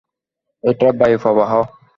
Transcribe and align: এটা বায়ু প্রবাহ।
এটা 0.63 0.87
বায়ু 0.99 1.17
প্রবাহ। 1.23 1.51